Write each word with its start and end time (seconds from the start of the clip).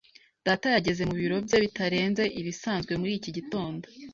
Data 0.45 0.67
yageze 0.75 1.01
mu 1.09 1.15
biro 1.21 1.37
bye 1.45 1.57
bitarenze 1.65 2.23
ibisanzwe 2.39 2.93
muri 3.01 3.11
iki 3.19 3.31
gitondo. 3.37 3.83